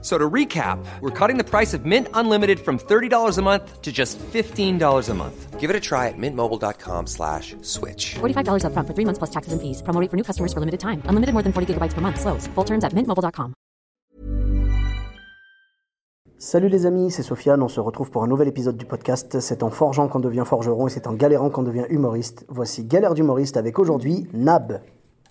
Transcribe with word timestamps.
So 0.00 0.16
to 0.16 0.30
recap, 0.30 0.78
we're 1.00 1.10
cutting 1.10 1.38
the 1.38 1.44
price 1.44 1.74
of 1.74 1.84
Mint 1.84 2.06
Unlimited 2.14 2.60
from 2.60 2.78
$30 2.78 3.36
a 3.36 3.42
month 3.42 3.82
to 3.82 3.90
just 3.90 4.16
$15 4.32 5.08
a 5.08 5.14
month. 5.14 5.58
Give 5.58 5.70
it 5.70 5.74
a 5.74 5.80
try 5.80 6.06
at 6.06 6.14
mintmobile.com 6.16 7.08
slash 7.08 7.56
switch. 7.62 8.14
$45 8.20 8.62
upfront 8.62 8.86
for 8.86 8.94
three 8.94 9.04
months 9.04 9.18
plus 9.18 9.30
taxes 9.30 9.52
and 9.52 9.60
fees. 9.60 9.82
Promo 9.82 10.00
rate 10.00 10.08
for 10.08 10.16
new 10.16 10.22
customers 10.22 10.52
for 10.52 10.60
limited 10.60 10.78
time. 10.78 11.02
Unlimited 11.10 11.32
more 11.34 11.42
than 11.42 11.52
40 11.52 11.74
gigabytes 11.74 11.94
per 11.94 12.00
month. 12.00 12.20
Slows. 12.20 12.46
Full 12.54 12.64
terms 12.64 12.84
at 12.84 12.92
mintmobile.com. 12.94 13.54
Salut 16.40 16.68
les 16.68 16.86
amis, 16.86 17.10
c'est 17.10 17.24
Sofiane. 17.24 17.60
On 17.64 17.68
se 17.68 17.80
retrouve 17.80 18.12
pour 18.12 18.22
un 18.22 18.28
nouvel 18.28 18.46
épisode 18.46 18.76
du 18.76 18.86
podcast. 18.86 19.40
C'est 19.40 19.64
en 19.64 19.70
forgeant 19.70 20.06
qu'on 20.06 20.20
devient 20.20 20.44
forgeron 20.46 20.86
et 20.86 20.90
c'est 20.90 21.08
en 21.08 21.14
galérant 21.14 21.50
qu'on 21.50 21.64
devient 21.64 21.86
humoriste. 21.90 22.44
Voici 22.48 22.84
Galère 22.84 23.14
d'humoriste 23.14 23.56
avec 23.56 23.80
aujourd'hui 23.80 24.28
Nab. 24.32 24.80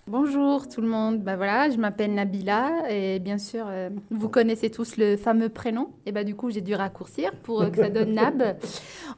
Bonjour 0.08 0.66
tout 0.68 0.80
le 0.80 0.88
monde, 0.88 1.20
bah 1.22 1.36
voilà, 1.36 1.68
je 1.68 1.76
m'appelle 1.76 2.14
Nabila 2.14 2.90
et 2.90 3.18
bien 3.18 3.36
sûr 3.36 3.66
euh, 3.68 3.90
vous 4.10 4.30
connaissez 4.30 4.70
tous 4.70 4.96
le 4.96 5.18
fameux 5.18 5.50
prénom 5.50 5.90
et 6.06 6.12
bah 6.12 6.24
du 6.24 6.34
coup 6.34 6.48
j'ai 6.50 6.62
dû 6.62 6.74
raccourcir 6.74 7.32
pour 7.42 7.60
euh, 7.60 7.68
que 7.68 7.76
ça 7.76 7.90
donne 7.90 8.14
Nab. 8.14 8.56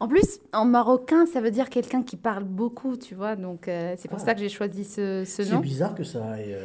En 0.01 0.09
plus 0.09 0.41
en 0.53 0.65
marocain 0.65 1.27
ça 1.27 1.41
veut 1.41 1.53
dire 1.53 1.71
quelqu'un 1.71 2.03
qui 2.03 2.17
parle 2.17 2.43
beaucoup 2.43 2.97
tu 2.97 3.15
vois 3.15 3.37
donc 3.37 3.69
euh, 3.69 3.95
c'est 3.99 4.09
pour 4.09 4.19
ça 4.19 4.35
que 4.35 4.41
j'ai 4.41 4.49
choisi 4.49 4.83
ce, 4.83 5.23
ce 5.25 5.45
C'est 5.45 5.53
nom. 5.53 5.61
bizarre 5.61 5.95
que 5.95 6.03
ça 6.03 6.25
aille, 6.33 6.57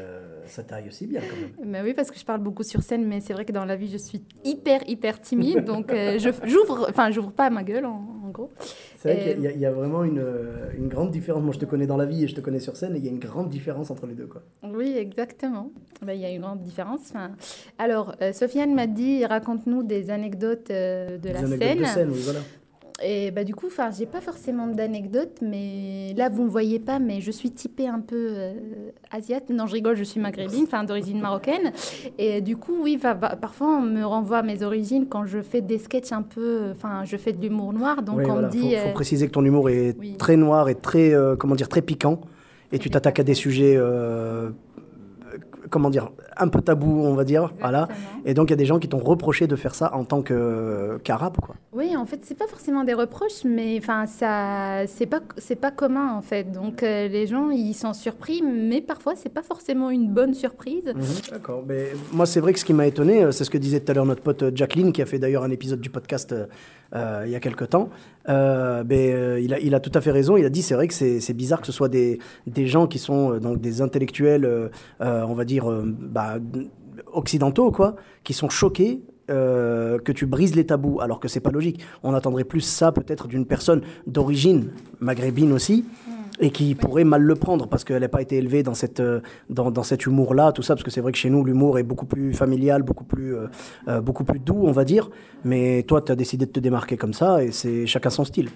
ça 0.48 0.64
t'aille 0.64 0.88
aussi 0.88 1.06
bien 1.06 1.22
quand 1.22 1.62
même. 1.64 1.72
Bah 1.72 1.80
oui 1.84 1.94
parce 1.94 2.10
que 2.10 2.18
je 2.18 2.26
parle 2.26 2.42
beaucoup 2.42 2.64
sur 2.64 2.82
scène 2.82 3.06
mais 3.06 3.22
c'est 3.22 3.34
vrai 3.34 3.46
que 3.46 3.52
dans 3.52 3.66
la 3.66 3.76
vie 3.76 3.90
je 3.92 3.98
suis 3.98 4.24
hyper 4.44 4.82
hyper 4.90 5.22
timide 5.22 5.64
donc 5.66 5.92
je 5.92 6.30
j'ouvre 6.46 6.88
enfin 6.90 7.12
j'ouvre 7.12 7.32
pas 7.32 7.52
ma 7.52 7.64
gueule 7.64 7.86
en 7.86 8.02
gros. 8.36 8.52
C'est 9.00 9.14
vrai 9.14 9.32
Et- 9.32 9.34
qu'il 9.36 9.44
y, 9.44 9.48
a- 9.48 9.52
y 9.52 9.66
a 9.66 9.72
vraiment 9.72 10.04
une, 10.04 10.20
euh, 10.20 10.70
une 10.78 10.88
grande 10.88 11.12
différence. 11.12 11.44
Moi 11.44 11.54
je 11.54 11.60
te 11.60 11.66
connais 11.66 11.88
dans 11.88 11.98
la 11.98 12.06
vie 12.06 12.24
et 12.24 12.28
je 12.28 12.36
te 12.36 12.42
connais 12.42 12.60
sur 12.60 12.76
scène 12.78 12.96
et 12.96 13.00
il 13.00 13.06
y 13.06 13.08
a 13.08 13.12
une 13.12 13.20
grande 13.20 13.50
différence 13.50 13.92
entre 13.92 14.06
les 14.08 14.14
deux. 14.16 14.28
Quoi. 14.28 14.42
Oui, 14.64 14.96
exactement. 14.98 15.72
Bah, 16.02 16.14
Il 16.14 16.22
y 16.22 16.26
a 16.26 16.30
une 16.32 16.42
grande 16.42 16.62
différence. 16.62 17.00
Enfin, 17.10 17.32
alors, 17.78 18.16
euh, 18.22 18.32
Sofiane 18.34 18.74
m'a 18.74 18.88
dit, 18.88 19.26
raconte-nous 19.26 19.84
des 19.84 20.10
anecdotes 20.12 20.70
euh, 20.72 21.18
de 21.18 21.18
Des 21.18 21.34
la 21.34 21.40
anecdotes 21.40 21.60
scène. 21.62 21.80
de 21.80 21.86
scène, 21.86 22.10
oui, 22.12 22.20
voilà. 22.24 22.40
Et 23.04 23.30
bah, 23.32 23.44
du 23.44 23.54
coup, 23.54 23.68
enfin, 23.68 23.90
j'ai 23.92 24.06
pas 24.06 24.22
forcément 24.22 24.68
d'anecdotes, 24.68 25.40
mais 25.42 26.14
là, 26.16 26.30
vous 26.30 26.44
me 26.46 26.50
voyez 26.50 26.80
pas, 26.80 26.98
mais 26.98 27.20
je 27.20 27.30
suis 27.30 27.52
typée 27.52 27.88
un 27.90 28.00
peu 28.00 28.30
euh, 28.32 28.54
asiate. 29.12 29.50
Non, 29.50 29.68
je 29.68 29.74
rigole, 29.74 29.98
je 29.98 30.04
suis 30.06 30.22
maghrébine, 30.22 30.64
enfin, 30.64 30.86
d'origine 30.86 31.20
marocaine. 31.20 31.74
Et 32.18 32.40
du 32.40 32.56
coup, 32.56 32.78
oui, 32.82 32.96
va- 32.96 33.14
parfois, 33.16 33.68
on 33.68 33.82
me 33.82 34.04
renvoie 34.06 34.38
à 34.38 34.44
mes 34.44 34.64
origines 34.64 35.08
quand 35.10 35.26
je 35.26 35.42
fais 35.42 35.60
des 35.60 35.78
sketchs 35.78 36.14
un 36.14 36.22
peu. 36.22 36.70
Enfin, 36.72 37.04
je 37.04 37.18
fais 37.18 37.34
de 37.34 37.42
l'humour 37.42 37.74
noir, 37.74 38.02
donc 38.02 38.20
Oui, 38.20 38.26
on 38.28 38.32
voilà. 38.34 38.48
me 38.48 38.52
dit. 38.52 38.76
faut, 38.76 38.82
faut 38.82 38.88
euh, 38.88 38.94
préciser 38.94 39.28
que 39.28 39.34
ton 39.34 39.44
humour 39.44 39.70
est 39.70 39.96
oui. 40.00 40.16
très 40.18 40.38
noir 40.38 40.70
et 40.70 40.76
très, 40.76 41.14
euh, 41.14 41.36
comment 41.36 41.56
dire, 41.56 41.68
très 41.68 41.82
piquant. 41.82 42.22
Et 42.72 42.80
tu 42.80 42.90
t'attaques 42.90 43.20
à 43.20 43.24
des 43.24 43.34
sujets, 43.36 43.76
comment 45.70 45.90
dire, 45.90 46.12
un 46.38 46.48
peu 46.48 46.62
tabous, 46.62 47.02
on 47.04 47.14
va 47.16 47.24
dire. 47.24 47.54
Voilà. 47.60 47.88
Et 48.26 48.34
donc 48.34 48.50
il 48.50 48.52
y 48.52 48.54
a 48.54 48.58
des 48.58 48.66
gens 48.66 48.80
qui 48.80 48.88
t'ont 48.88 48.98
reproché 49.00 49.48
de 49.48 49.56
faire 49.56 49.76
ça 49.76 49.94
en 49.96 50.04
tant 50.04 50.22
que- 50.22 51.00
qu'arabe, 51.04 51.38
quoi. 51.42 51.56
Oui, 51.74 51.96
en 51.98 52.06
fait, 52.06 52.20
c'est 52.24 52.38
pas 52.38 52.48
forcément 52.48 52.84
des 52.84 52.94
reproches, 52.94 53.44
mais 53.44 53.78
enfin, 53.78 54.06
ça, 54.06 54.88
c'est 54.88 55.06
pas, 55.06 55.20
c'est 55.38 55.56
pas 55.56 55.72
commun 55.72 56.14
en 56.14 56.22
fait. 56.22 56.52
Donc 56.52 56.84
euh, 56.84 57.08
les 57.08 57.28
gens, 57.28 57.50
ils 57.50 57.74
sont 57.74 57.94
surpris, 57.94 58.42
mais 58.42 58.82
parfois, 58.82 59.14
c'est 59.16 59.34
pas 59.34 59.44
forcément 59.44 59.90
une 59.90 60.10
bonne 60.10 60.34
surprise. 60.34 60.94
D'accord. 61.32 61.64
Mais 61.68 61.88
moi, 62.14 62.26
c'est 62.26 62.40
vrai 62.40 62.54
que 62.54 62.60
ce 62.60 62.66
qui 62.66 62.74
m'a 62.74 62.88
étonné, 62.88 63.24
euh, 63.24 63.32
c'est 63.32 63.44
ce 63.44 63.50
que 63.50 63.58
disait 63.58 63.80
tout 63.80 63.92
à 63.92 63.96
l'heure 63.96 64.06
notre 64.06 64.22
pote 64.22 64.44
euh, 64.44 64.52
Jacqueline, 64.54 64.92
qui 64.94 65.02
a 65.02 65.06
fait 65.06 65.20
d'ailleurs 65.20 65.44
un 65.44 65.52
épisode 65.52 65.82
du 65.82 65.90
podcast 65.90 66.34
euh, 66.94 67.24
il 67.26 67.32
y 67.32 67.36
a 67.36 67.40
quelque 67.40 67.66
temps. 67.66 67.90
Euh, 68.30 68.84
ben, 68.84 69.14
euh, 69.14 69.40
il, 69.40 69.76
a, 69.76 69.80
tout 69.80 69.92
à 69.94 70.02
fait 70.02 70.12
raison. 70.12 70.38
Il 70.38 70.46
a 70.46 70.50
dit 70.50 70.62
c'est 70.62 70.76
vrai 70.76 70.88
que 70.88 70.94
c'est 70.94 71.34
bizarre 71.34 71.62
que 71.62 71.68
ce 71.68 71.74
soit 71.74 71.90
des, 71.90 72.20
des 72.48 72.68
gens 72.68 72.88
qui 72.88 73.00
sont 73.00 73.38
donc 73.38 73.60
des 73.62 73.82
intellectuels, 73.82 74.70
on 75.00 75.34
va 75.34 75.46
dire, 75.46 75.66
bah, 75.84 76.38
occidentaux, 77.12 77.72
quoi, 77.72 77.96
qui 78.24 78.34
sont 78.34 78.50
choqués. 78.50 79.02
que 79.28 80.12
tu 80.12 80.26
brises 80.26 80.56
les 80.56 80.66
tabous, 80.66 81.00
alors 81.02 81.20
que 81.20 81.28
c'est 81.28 81.40
pas 81.40 81.52
logique. 81.52 81.82
On 82.04 82.14
attendrait 82.14 82.44
plus 82.44 82.62
ça 82.62 82.92
peut-être 82.92 83.28
d'une 83.28 83.46
personne 83.46 83.82
d'origine 84.08 84.72
maghrébine 85.00 85.52
aussi, 85.52 85.86
et 86.40 86.52
qui 86.52 86.76
pourrait 86.76 87.04
mal 87.04 87.22
le 87.22 87.36
prendre 87.36 87.68
parce 87.68 87.84
qu'elle 87.84 88.02
n'a 88.02 88.10
pas 88.10 88.22
été 88.22 88.38
élevée 88.38 88.64
dans, 88.64 88.74
cette, 88.74 89.00
euh, 89.00 89.22
dans, 89.50 89.72
dans 89.72 89.84
cet 89.84 90.06
humour-là, 90.06 90.52
tout 90.52 90.62
ça, 90.62 90.76
parce 90.76 90.84
que 90.84 90.92
c'est 90.92 91.02
vrai 91.02 91.12
que 91.12 91.18
chez 91.18 91.30
nous, 91.30 91.44
l'humour 91.44 91.80
est 91.80 91.84
beaucoup 91.84 92.06
plus 92.06 92.34
familial, 92.34 92.84
beaucoup 92.84 93.04
plus, 93.04 93.36
euh, 93.36 93.48
euh, 93.88 94.02
beaucoup 94.02 94.24
plus 94.24 94.40
doux, 94.40 94.64
on 94.64 94.72
va 94.72 94.84
dire. 94.84 95.10
Mais 95.44 95.84
toi, 95.84 96.02
tu 96.02 96.12
as 96.12 96.16
décidé 96.16 96.46
de 96.46 96.52
te 96.52 96.60
démarquer 96.60 96.98
comme 96.98 97.14
ça, 97.14 97.44
et 97.44 97.52
c'est 97.52 97.86
chacun 97.86 98.10
son 98.10 98.26
style. 98.26 98.50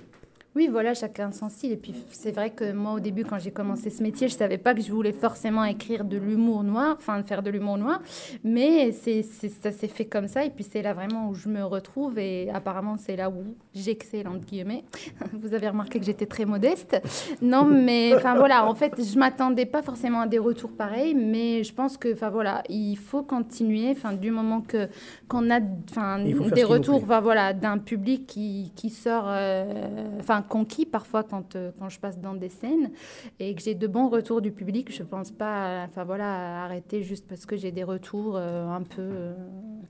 Oui, 0.56 0.68
voilà, 0.70 0.96
chacun 0.96 1.32
son 1.32 1.48
style. 1.48 1.72
Et 1.74 1.78
puis, 1.78 1.94
c'est 2.12 2.32
vrai 2.32 2.50
que 2.50 2.72
moi, 2.74 2.94
au 2.94 3.00
début, 3.00 3.24
quand 3.24 3.38
j'ai 3.38 3.52
commencé 3.52 3.92
ce 3.92 4.02
métier, 4.02 4.28
je 4.28 4.34
savais 4.34 4.58
pas 4.58 4.74
que 4.74 4.82
je 4.82 4.92
voulais 4.92 5.12
forcément 5.12 5.64
écrire 5.64 6.04
de 6.04 6.18
l'humour 6.18 6.64
noir, 6.64 6.96
enfin, 6.98 7.22
faire 7.22 7.44
de 7.44 7.52
l'humour 7.52 7.78
noir. 7.78 8.02
Mais 8.44 8.92
c'est, 8.92 9.22
c'est- 9.22 9.50
ça 9.50 9.72
s'est 9.72 9.88
fait 9.88 10.06
comme 10.06 10.28
ça. 10.28 10.44
Et 10.44 10.50
puis, 10.50 10.64
c'est 10.70 10.82
là 10.82 10.94
vraiment 10.94 11.30
où 11.30 11.36
je 11.36 11.50
me 11.50 11.64
retrouve. 11.64 12.18
Et 12.18 12.50
apparemment, 12.52 12.96
c'est 12.98 13.16
là 13.16 13.30
où 13.30 13.44
j'excelle, 13.76 14.28
entre 14.28 14.46
guillemets. 14.46 14.84
Vous 15.34 15.54
avez 15.54 15.70
remarqué 15.70 16.00
que 16.00 16.06
j'étais 16.06 16.26
très 16.26 16.46
modeste. 16.46 17.00
Non, 17.44 17.64
mais 17.64 18.14
enfin, 18.16 18.34
voilà, 18.36 18.68
en 18.68 18.74
fait, 18.74 18.94
je 19.02 19.20
m'attendais 19.20 19.68
pas 19.68 19.84
forcément 19.84 20.22
à 20.22 20.28
des 20.28 20.40
retours 20.40 20.72
pareils. 20.72 21.14
Mais 21.14 21.64
je 21.64 21.74
pense 21.74 21.96
que, 21.96 22.12
enfin, 22.12 22.30
voilà, 22.32 22.64
il 22.70 22.96
faut 22.98 23.22
continuer. 23.22 23.92
Enfin, 23.92 24.14
du 24.14 24.32
moment 24.32 24.62
que, 24.62 24.90
qu'on 25.28 25.52
a, 25.52 25.60
enfin, 25.92 26.18
des 26.56 26.64
retours, 26.64 27.04
enfin, 27.04 27.22
voilà, 27.22 27.54
d'un 27.54 27.78
public 27.78 28.26
qui, 28.26 28.72
qui 28.76 28.90
sort, 28.90 29.26
euh, 29.28 30.10
conquis 30.42 30.86
parfois 30.86 31.24
quand, 31.24 31.56
euh, 31.56 31.72
quand 31.78 31.90
je 31.90 32.00
passe 32.00 32.20
dans 32.20 32.34
des 32.34 32.50
scènes 32.50 32.92
et 33.40 33.56
que 33.56 33.62
j'ai 33.62 33.76
de 33.76 33.88
bons 33.88 34.10
retours 34.10 34.42
du 34.42 34.52
public, 34.52 34.92
je 34.94 35.04
pense 35.04 35.32
pas, 35.32 35.86
enfin 35.88 36.04
voilà, 36.04 36.64
arrêter 36.64 37.04
juste 37.04 37.28
parce 37.28 37.46
que 37.46 37.56
j'ai 37.56 37.72
des 37.72 37.84
retours 37.84 38.36
euh, 38.36 38.68
un 38.68 38.84
peu 38.84 39.02
euh, 39.02 39.34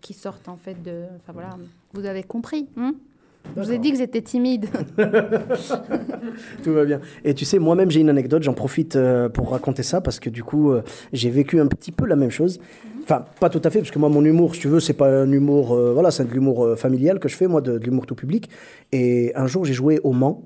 qui 0.01 0.13
sortent 0.13 0.47
en 0.47 0.57
fait 0.57 0.81
de, 0.81 1.05
enfin 1.17 1.33
voilà, 1.33 1.57
vous 1.93 2.05
avez 2.05 2.23
compris. 2.23 2.69
hein? 2.77 2.93
Je 3.55 3.61
vous 3.61 3.71
ai 3.71 3.77
dit 3.77 3.91
que 3.91 3.97
j'étais 3.97 4.21
timide. 4.21 4.67
Tout 6.63 6.73
va 6.73 6.85
bien. 6.85 6.99
Et 7.23 7.33
tu 7.33 7.45
sais, 7.45 7.59
moi-même, 7.59 7.91
j'ai 7.91 8.01
une 8.01 8.09
anecdote, 8.09 8.43
j'en 8.43 8.53
profite 8.53 8.95
euh, 8.95 9.29
pour 9.29 9.51
raconter 9.51 9.83
ça, 9.83 10.01
parce 10.01 10.19
que 10.19 10.29
du 10.29 10.43
coup, 10.43 10.71
euh, 10.71 10.83
j'ai 11.13 11.29
vécu 11.29 11.59
un 11.59 11.67
petit 11.67 11.91
peu 11.91 12.05
la 12.05 12.15
même 12.15 12.29
chose. 12.29 12.59
Enfin, 13.03 13.25
pas 13.39 13.49
tout 13.49 13.61
à 13.63 13.69
fait, 13.69 13.79
parce 13.79 13.91
que 13.91 13.99
moi, 13.99 14.09
mon 14.09 14.23
humour, 14.23 14.55
si 14.55 14.61
tu 14.61 14.67
veux, 14.67 14.79
c'est 14.79 14.93
pas 14.93 15.09
un 15.09 15.31
humour, 15.31 15.73
euh, 15.73 15.93
voilà, 15.93 16.11
c'est 16.11 16.25
de 16.25 16.33
l'humour 16.33 16.77
familial 16.77 17.19
que 17.19 17.27
je 17.27 17.35
fais, 17.35 17.47
moi, 17.47 17.61
de, 17.61 17.77
de 17.77 17.83
l'humour 17.83 18.05
tout 18.05 18.15
public. 18.15 18.49
Et 18.91 19.31
un 19.35 19.47
jour, 19.47 19.65
j'ai 19.65 19.73
joué 19.73 19.99
au 20.03 20.13
Mans. 20.13 20.43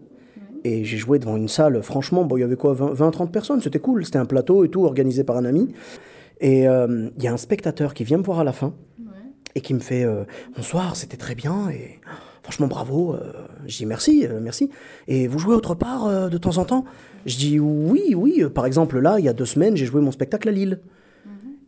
Et 0.66 0.86
j'ai 0.86 0.96
joué 0.96 1.20
devant 1.20 1.36
une 1.36 1.50
salle, 1.50 1.84
franchement, 1.84 2.24
bon, 2.24 2.38
il 2.38 2.40
y 2.40 2.44
avait 2.44 2.56
quoi, 2.56 2.74
20-30 2.74 3.32
personnes, 3.32 3.60
c'était 3.60 3.80
cool, 3.80 4.06
c'était 4.06 4.20
un 4.20 4.26
plateau 4.26 4.64
et 4.64 4.70
tout, 4.70 4.86
organisé 4.86 5.26
par 5.26 5.36
un 5.36 5.44
ami. 5.44 5.74
Et 6.40 6.62
il 6.62 7.24
y 7.24 7.28
a 7.28 7.34
un 7.34 7.38
spectateur 7.38 7.94
qui 7.94 8.06
vient 8.06 8.18
me 8.18 8.24
voir 8.24 8.40
à 8.40 8.46
la 8.46 8.54
fin 8.54 8.74
et 9.56 9.60
qui 9.60 9.74
me 9.74 9.80
fait 9.80 10.06
Bonsoir, 10.56 10.96
c'était 10.96 11.18
très 11.18 11.36
bien, 11.36 11.70
et 11.70 12.00
franchement, 12.44 12.68
bravo. 12.68 13.16
Euh, 13.16 13.32
je 13.66 13.78
dis 13.78 13.86
merci, 13.86 14.28
euh, 14.28 14.40
merci. 14.42 14.70
Et 15.08 15.28
vous 15.28 15.40
jouez 15.40 15.56
autre 15.56 15.74
part 15.74 16.06
euh, 16.06 16.30
de 16.30 16.38
temps 16.38 16.58
en 16.58 16.66
temps? 16.66 16.86
Je 17.26 17.38
dis 17.38 17.60
Oui, 17.60 18.14
oui. 18.16 18.44
Par 18.54 18.66
exemple, 18.66 19.00
là, 19.00 19.18
il 19.18 19.26
y 19.26 19.30
a 19.30 19.34
deux 19.34 19.46
semaines, 19.46 19.76
j'ai 19.76 19.86
joué 19.86 20.02
mon 20.02 20.12
spectacle 20.12 20.50
à 20.50 20.52
Lille. 20.52 20.80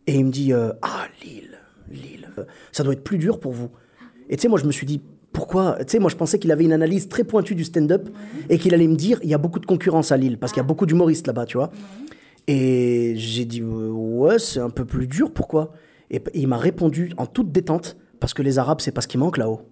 Et 0.06 0.16
il 0.16 0.26
me 0.26 0.30
dit 0.30 0.52
Ah, 0.52 1.06
Lille, 1.24 1.58
Lille, 1.90 2.28
ça 2.70 2.84
doit 2.84 2.92
être 2.92 3.02
plus 3.02 3.18
dur 3.18 3.40
pour 3.40 3.52
vous. 3.52 3.70
Et 4.28 4.36
tu 4.36 4.42
sais, 4.42 4.48
moi, 4.48 4.60
je 4.60 4.66
me 4.66 4.72
suis 4.72 4.86
dit 4.86 5.00
pourquoi? 5.32 5.76
Tu 5.80 5.84
sais, 5.88 5.98
moi, 5.98 6.10
je 6.10 6.16
pensais 6.16 6.38
qu'il 6.38 6.52
avait 6.52 6.64
une 6.64 6.72
analyse 6.72 7.08
très 7.08 7.24
pointue 7.24 7.54
du 7.54 7.64
stand-up 7.64 8.08
et 8.48 8.58
qu'il 8.58 8.72
allait 8.72 8.86
me 8.86 8.94
dire 8.94 9.18
il 9.22 9.28
y 9.28 9.34
a 9.34 9.38
beaucoup 9.38 9.58
de 9.58 9.66
concurrence 9.66 10.12
à 10.12 10.16
Lille 10.16 10.38
parce 10.38 10.52
qu'il 10.52 10.60
y 10.60 10.64
a 10.64 10.66
beaucoup 10.66 10.86
d'humoristes 10.86 11.26
là-bas, 11.26 11.46
tu 11.46 11.56
vois. 11.56 11.70
Et 12.46 13.14
j'ai 13.16 13.44
dit 13.44 13.62
ouais, 13.62 14.38
c'est 14.38 14.60
un 14.60 14.70
peu 14.70 14.84
plus 14.84 15.06
dur, 15.06 15.32
pourquoi? 15.32 15.72
Et 16.10 16.22
il 16.34 16.46
m'a 16.46 16.58
répondu 16.58 17.12
en 17.16 17.26
toute 17.26 17.50
détente 17.50 17.96
parce 18.20 18.32
que 18.34 18.42
les 18.42 18.58
Arabes, 18.58 18.80
c'est 18.80 18.92
pas 18.92 19.00
ce 19.00 19.08
qui 19.08 19.18
manque 19.18 19.38
là-haut. 19.38 19.62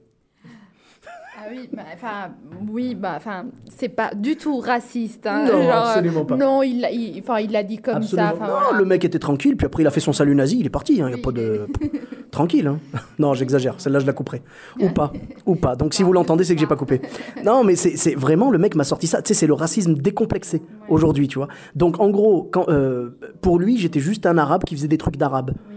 Oui, 1.64 1.70
bah, 1.76 1.82
enfin, 1.94 2.30
oui, 2.70 2.94
bah, 2.94 3.14
enfin, 3.16 3.46
c'est 3.74 3.88
pas 3.88 4.14
du 4.14 4.36
tout 4.36 4.58
raciste. 4.58 5.26
hein, 5.26 5.44
Non, 5.50 5.62
genre, 5.62 5.86
absolument 5.88 6.24
pas. 6.24 6.36
Non, 6.36 6.62
il 6.62 6.80
l'a 6.80 6.90
il, 6.90 7.20
enfin, 7.20 7.38
il 7.40 7.50
l'a 7.52 7.62
dit 7.62 7.78
comme 7.78 7.96
Absolument. 7.96 8.28
ça. 8.28 8.34
non, 8.34 8.52
voilà. 8.62 8.78
le 8.78 8.84
mec 8.84 9.04
était 9.04 9.18
tranquille, 9.18 9.56
puis 9.56 9.66
après 9.66 9.82
il 9.82 9.86
a 9.86 9.90
fait 9.90 10.00
son 10.00 10.12
salut 10.12 10.34
nazi, 10.34 10.58
il 10.60 10.66
est 10.66 10.70
parti. 10.70 10.94
Il 10.96 11.04
n'y 11.04 11.12
a 11.14 11.18
pas 11.18 11.32
de. 11.32 11.66
tranquille. 12.30 12.66
Hein. 12.66 12.78
Non, 13.18 13.34
j'exagère. 13.34 13.74
Celle-là, 13.78 14.00
je 14.00 14.06
la 14.06 14.12
couperai. 14.12 14.42
Ou 14.80 14.88
pas. 14.90 15.12
Ou 15.46 15.54
pas. 15.54 15.76
Donc 15.76 15.94
si 15.94 16.02
vous 16.02 16.12
l'entendez, 16.12 16.44
c'est 16.44 16.54
que 16.54 16.60
j'ai 16.60 16.66
pas 16.66 16.76
coupé. 16.76 17.00
Non, 17.44 17.64
mais 17.64 17.76
c'est 17.76 18.14
vraiment 18.14 18.50
le 18.50 18.58
mec 18.58 18.74
m'a 18.74 18.84
sorti 18.84 19.06
ça. 19.06 19.22
Tu 19.22 19.28
sais, 19.28 19.34
c'est 19.40 19.46
le 19.46 19.54
racisme 19.54 19.94
décomplexé 19.94 20.62
aujourd'hui, 20.88 21.28
tu 21.28 21.38
vois. 21.38 21.48
Donc 21.74 22.00
en 22.00 22.10
gros, 22.10 22.48
quand, 22.52 22.68
euh, 22.68 23.10
pour 23.40 23.58
lui, 23.58 23.78
j'étais 23.78 24.00
juste 24.00 24.26
un 24.26 24.36
arabe 24.38 24.64
qui 24.64 24.74
faisait 24.76 24.88
des 24.88 24.98
trucs 24.98 25.16
d'arabe. 25.16 25.52
Oui. 25.68 25.73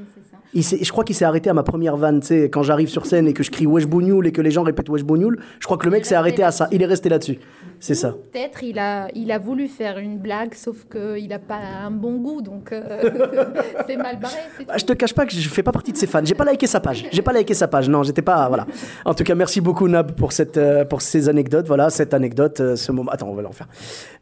Je 0.54 0.92
crois 0.92 1.04
qu'il 1.04 1.16
s'est 1.16 1.26
arrêté 1.26 1.50
à 1.50 1.54
ma 1.54 1.64
première 1.64 1.98
vanne, 1.98 2.22
tu 2.22 2.28
sais, 2.28 2.50
quand 2.50 2.64
j'arrive 2.64 2.90
sur 2.90 3.06
scène 3.06 3.28
et 3.28 3.34
que 3.34 3.44
je 3.44 3.52
crie 3.52 3.68
Wesh 3.68 3.86
Bougnoul 3.86 4.28
et 4.28 4.32
que 4.32 4.42
les 4.42 4.52
gens 4.52 4.64
répètent 4.64 4.90
Wesh 4.90 5.04
Bougnoul, 5.04 5.40
je 5.60 5.66
crois 5.66 5.78
que 5.78 5.86
le 5.86 5.92
mec 5.92 6.06
s'est 6.06 6.16
arrêté 6.16 6.44
à 6.44 6.52
ça. 6.52 6.68
Il 6.72 6.82
est 6.82 6.86
resté 6.86 7.10
là-dessus. 7.10 7.40
C'est 7.80 7.96
ça. 7.96 8.10
Peut-être 8.32 8.64
il 8.64 8.80
a, 8.80 9.08
il 9.14 9.32
a 9.32 9.38
voulu 9.38 9.68
faire 9.68 9.98
une 10.00 10.18
blague, 10.18 10.54
sauf 10.56 10.86
qu'il 10.92 11.28
n'a 11.30 11.40
pas 11.40 11.58
un 11.84 11.92
bon 11.92 12.16
goût, 12.18 12.42
donc 12.42 12.72
euh, 12.72 12.82
c'est 13.88 13.98
mal 13.98 14.18
barré. 14.20 14.36
Bah, 14.68 14.74
je 14.78 14.86
te 14.86 14.94
cache 14.94 15.14
pas 15.14 15.26
que 15.26 15.34
je 15.34 15.48
fais 15.50 15.62
pas 15.64 15.72
partie 15.72 15.92
de 15.92 15.98
ces 15.98 16.08
fans. 16.08 16.22
J'ai 16.24 16.34
pas 16.36 16.46
liké 16.50 16.66
sa 16.68 16.80
page. 16.80 17.06
J'ai 17.12 17.22
pas 17.22 17.34
liké 17.34 17.54
sa 17.54 17.68
page. 17.68 17.88
Non, 17.90 18.04
j'étais 18.04 18.22
pas. 18.24 18.48
Voilà. 18.48 18.66
En 19.06 19.14
tout 19.14 19.24
cas, 19.24 19.36
merci 19.36 19.62
beaucoup 19.62 19.88
Nab 19.88 20.14
pour 20.14 20.32
cette 20.32 20.58
euh, 20.58 20.86
pour 20.86 21.02
ces 21.02 21.30
anecdotes. 21.30 21.68
Voilà, 21.68 21.90
cette 21.90 22.14
anecdote, 22.14 22.60
euh, 22.62 22.76
ce 22.76 22.92
moment. 22.92 23.12
Attends, 23.12 23.30
on 23.30 23.36
va 23.36 23.42
l'en 23.44 23.52
faire. 23.52 23.68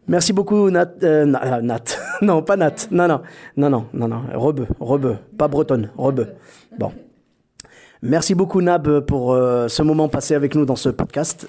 Merci 0.07 0.33
beaucoup 0.33 0.69
Nat. 0.69 0.91
euh, 1.03 1.25
Na- 1.25 1.61
Nat. 1.61 1.83
non, 2.21 2.41
pas 2.41 2.57
Nat. 2.57 2.75
Non, 2.91 3.07
non, 3.07 3.21
non, 3.57 3.69
non, 3.69 3.85
non, 3.93 4.07
non. 4.07 4.21
Rebeu, 4.33 4.67
rebeu, 4.79 5.15
pas 5.37 5.47
bretonne, 5.47 5.91
rebeu. 5.97 6.27
Bon. 6.77 6.91
Merci 8.01 8.35
beaucoup 8.35 8.61
Nab 8.61 8.99
pour 9.01 9.33
euh, 9.33 9.67
ce 9.67 9.81
moment 9.81 10.09
passé 10.09 10.35
avec 10.35 10.53
nous 10.55 10.65
dans 10.65 10.75
ce 10.75 10.89
podcast. 10.89 11.47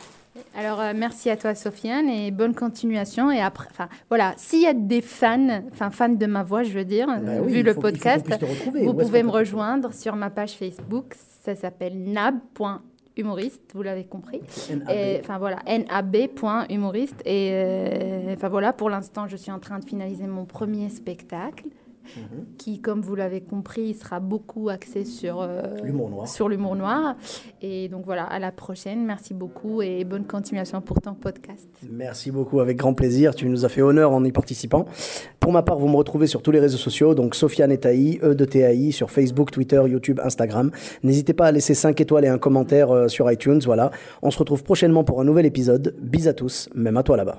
Alors, 0.59 0.81
euh, 0.81 0.93
merci 0.97 1.29
à 1.29 1.37
toi, 1.37 1.55
Sofiane, 1.55 2.09
et 2.09 2.31
bonne 2.31 2.55
continuation. 2.55 3.31
Et 3.31 3.41
après, 3.41 3.67
enfin, 3.71 3.89
voilà, 4.09 4.33
s'il 4.37 4.63
y 4.63 4.67
a 4.67 4.73
des 4.75 5.03
fans, 5.03 5.63
enfin, 5.71 5.91
fans 5.91 6.09
de 6.09 6.27
ma 6.27 6.43
voix, 6.43 6.63
je 6.63 6.73
veux 6.73 6.85
dire, 6.85 7.07
Bah 7.07 7.33
oui, 7.43 7.53
vu 7.53 7.63
le 7.63 7.75
faut- 7.75 7.81
podcast, 7.83 8.27
vous 8.73 8.89
Où 8.89 8.95
pouvez 8.95 9.23
me 9.23 9.31
rejoindre 9.31 9.93
sur 9.93 10.17
ma 10.17 10.31
page 10.31 10.53
Facebook. 10.53 11.15
Ça 11.45 11.55
s'appelle 11.55 12.03
nab.humoriste, 12.11 13.63
vous 13.75 13.83
l'avez 13.83 14.05
compris. 14.05 14.41
Enfin, 15.21 15.39
voilà, 15.39 15.59
nab.humoriste. 15.67 17.21
Et, 17.27 17.51
euh, 17.53 18.35
enfin, 18.35 18.49
voilà, 18.49 18.73
pour 18.73 18.89
l'instant, 18.91 19.27
je 19.29 19.37
suis 19.37 19.53
en 19.53 19.59
train 19.59 19.79
de 19.79 19.85
finaliser 19.85 20.27
mon 20.27 20.45
premier 20.47 20.89
spectacle. 20.89 21.65
Mhm. 22.17 22.45
qui, 22.59 22.81
comme 22.81 23.01
vous 23.01 23.15
l'avez 23.15 23.41
compris, 23.41 23.95
sera 23.95 24.21
beaucoup 24.21 24.69
axé 24.69 25.05
sur 25.05 25.41
euh, 25.41 25.63
L'humour 25.83 26.11
noir. 26.11 26.29
sur 26.29 26.49
l'humour 26.49 26.77
noir. 26.77 27.17
Et 27.63 27.89
donc 27.89 28.05
voilà, 28.05 28.25
à 28.25 28.39
la 28.39 28.53
prochaine. 28.53 29.05
Merci 29.05 29.35
beaucoup 29.35 29.83
et 29.83 30.05
bonne 30.05 30.25
continuation 30.25 30.81
pour 30.81 31.01
ton 31.01 31.15
podcast. 31.15 31.67
Merci 31.91 32.31
beaucoup, 32.31 32.61
avec 32.61 32.77
grand 32.77 32.95
plaisir. 32.95 33.35
Tu 33.35 33.49
nous 33.49 33.65
as 33.65 33.69
fait 33.69 33.83
honneur 33.83 34.13
en 34.13 34.25
y 34.25 34.33
participant. 34.33 34.87
Pour 35.41 35.53
ma 35.53 35.63
part, 35.63 35.79
vous 35.79 35.89
me 35.89 35.97
retrouvez 35.97 36.27
sur 36.27 36.43
tous 36.43 36.51
les 36.51 36.61
réseaux 36.61 36.77
sociaux, 36.79 37.15
donc 37.15 37.35
Sofiane 37.35 37.73
et 37.73 37.79
Taï, 37.79 38.19
E 38.23 38.35
de 38.35 38.45
TAI, 38.45 38.93
sur 38.93 39.11
Facebook, 39.11 39.51
Twitter, 39.51 39.83
YouTube, 39.87 40.21
Instagram. 40.23 40.71
N'hésitez 41.03 41.35
pas 41.35 41.47
à 41.47 41.53
laisser 41.53 41.75
5 41.75 42.01
étoiles 42.01 42.25
et 42.25 42.29
un 42.29 42.39
commentaire 42.39 42.91
euh, 42.91 43.09
sur 43.09 43.31
iTunes. 43.31 43.61
Voilà. 43.65 43.91
On 44.23 44.31
se 44.31 44.39
retrouve 44.39 44.63
prochainement 44.65 45.05
pour 45.05 45.21
un 45.21 45.25
nouvel 45.25 45.47
épisode. 45.47 45.95
Bis 46.01 46.27
à 46.27 46.33
tous, 46.35 46.69
même 46.75 46.97
à 46.97 47.03
toi 47.03 47.17
là-bas. 47.17 47.39